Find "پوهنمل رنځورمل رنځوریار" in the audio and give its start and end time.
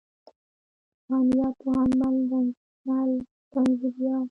1.61-4.19